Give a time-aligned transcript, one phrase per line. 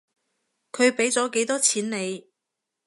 [0.71, 2.27] 佢畀咗幾多錢你？